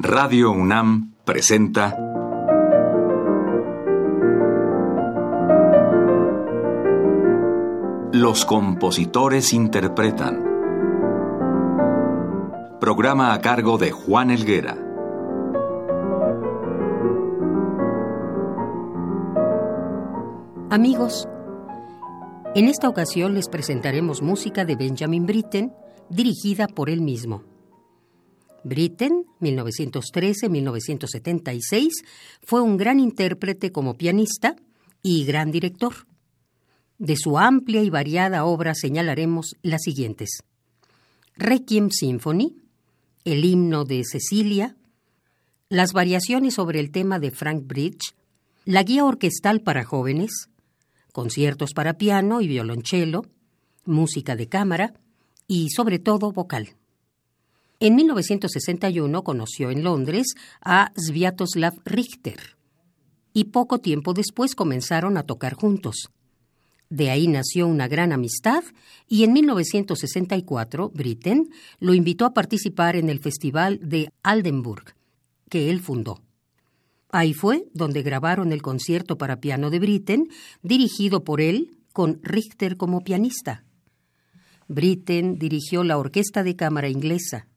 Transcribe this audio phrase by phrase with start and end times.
[0.00, 1.98] Radio UNAM presenta
[8.12, 10.44] Los compositores interpretan.
[12.80, 14.78] Programa a cargo de Juan Elguera.
[20.70, 21.28] Amigos,
[22.54, 25.72] en esta ocasión les presentaremos música de Benjamin Britten,
[26.08, 27.47] dirigida por él mismo.
[28.64, 31.88] Britten, 1913-1976,
[32.42, 34.56] fue un gran intérprete como pianista
[35.02, 35.94] y gran director.
[36.98, 40.42] De su amplia y variada obra señalaremos las siguientes.
[41.36, 42.56] Requiem Symphony,
[43.24, 44.76] el himno de Cecilia,
[45.68, 48.14] las variaciones sobre el tema de Frank Bridge,
[48.64, 50.48] la guía orquestal para jóvenes,
[51.12, 53.26] conciertos para piano y violonchelo,
[53.84, 54.94] música de cámara
[55.46, 56.74] y, sobre todo, vocal.
[57.80, 62.56] En 1961 conoció en Londres a Sviatoslav Richter
[63.32, 66.10] y poco tiempo después comenzaron a tocar juntos.
[66.90, 68.64] De ahí nació una gran amistad
[69.06, 74.96] y en 1964 Britten lo invitó a participar en el Festival de Aldenburg,
[75.48, 76.20] que él fundó.
[77.10, 80.28] Ahí fue donde grabaron el concierto para piano de Britten,
[80.62, 83.64] dirigido por él con Richter como pianista.
[84.66, 87.47] Britten dirigió la Orquesta de Cámara Inglesa.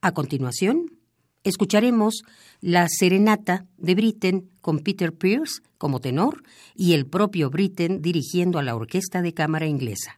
[0.00, 0.92] A continuación,
[1.42, 2.22] escucharemos
[2.60, 6.44] la Serenata de Britten con Peter Pierce como tenor
[6.76, 10.17] y el propio Britten dirigiendo a la Orquesta de Cámara Inglesa.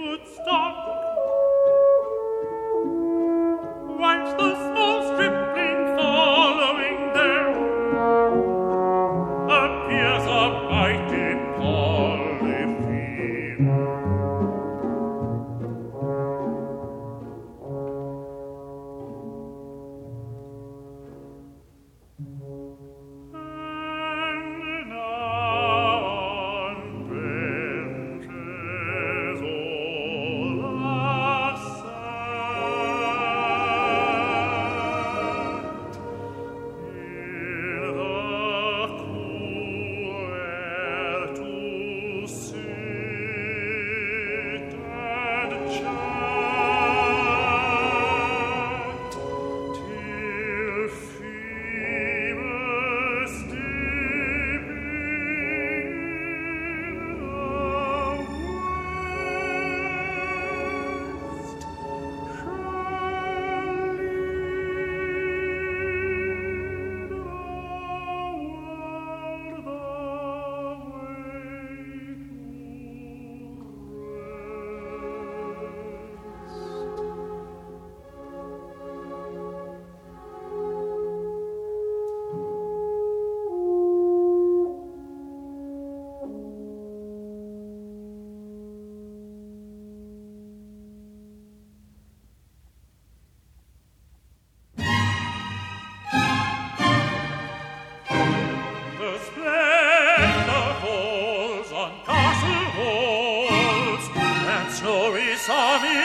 [0.00, 0.99] good start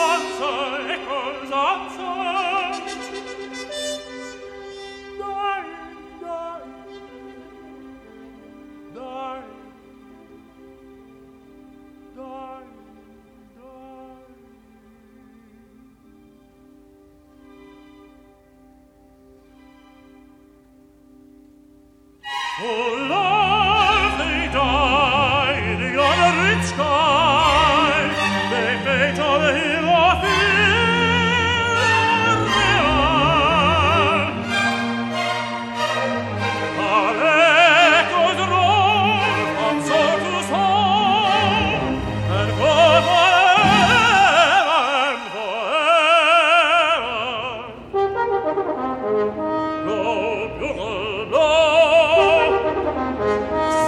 [0.00, 2.09] sforzo e col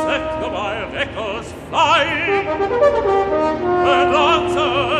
[0.05, 2.05] Set the my echoes fly,
[3.93, 4.92] and answer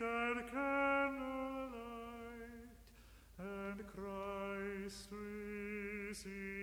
[0.00, 1.72] and candlelight,
[3.38, 6.57] and Christ received.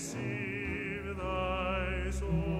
[0.00, 2.59] receive thy soul.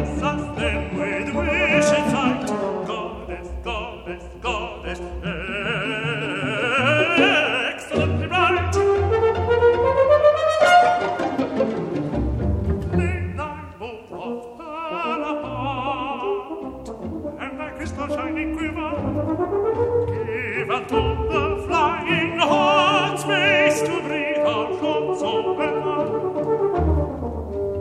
[23.81, 25.75] to breathe our thoughts, so bad.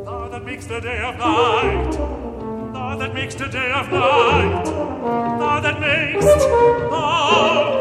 [0.07, 1.93] Thou that makes the day of night,
[2.73, 7.80] thou that makes the day of night, thou that makes thou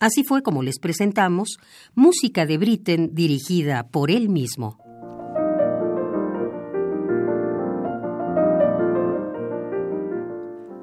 [0.00, 1.58] Así fue como les presentamos
[1.94, 4.78] música de Britten dirigida por él mismo.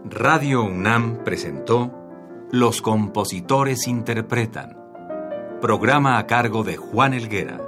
[0.03, 1.91] Radio UNAM presentó
[2.51, 4.77] Los compositores interpretan.
[5.61, 7.64] Programa a cargo de Juan Elguera.